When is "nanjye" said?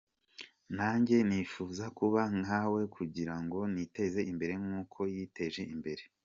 0.77-1.15